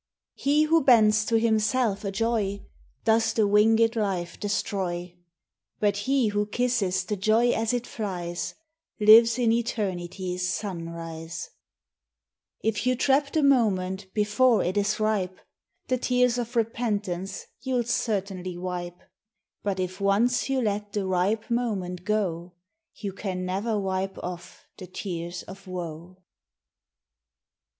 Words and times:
He 0.33 0.63
who 0.63 0.83
bends 0.83 1.23
to 1.27 1.39
himself 1.39 2.03
a 2.03 2.09
joy 2.09 2.65
Does 3.03 3.33
the 3.33 3.45
winged 3.47 3.95
life 3.95 4.39
destroy; 4.39 5.13
But 5.79 5.95
he 6.09 6.29
who 6.29 6.47
kisses 6.47 7.03
the 7.03 7.15
joy 7.15 7.51
as 7.51 7.71
it 7.71 7.85
flies 7.85 8.55
Lives 8.99 9.37
in 9.37 9.51
eternity's 9.51 10.51
sunrise 10.51 11.51
If 12.61 12.87
you 12.87 12.95
trap 12.95 13.31
the 13.31 13.43
moment 13.43 14.11
before 14.15 14.63
it 14.63 14.75
is 14.75 14.99
ripe, 14.99 15.37
The 15.87 15.99
tears 15.99 16.39
of 16.39 16.55
repentance 16.55 17.45
you 17.61 17.75
'11 17.75 17.89
certainly 17.91 18.57
wipe; 18.57 19.03
But 19.61 19.79
if 19.79 20.01
once 20.01 20.49
you 20.49 20.63
let 20.63 20.93
the 20.93 21.05
ripe 21.05 21.51
moment 21.51 22.05
go, 22.05 22.53
You 22.95 23.13
can 23.13 23.45
never 23.45 23.79
wipe 23.79 24.17
off 24.23 24.65
the 24.79 24.87
tears 24.87 25.43
<>! 25.45 25.47
wqq* 25.47 25.63
W1U. 25.67 26.15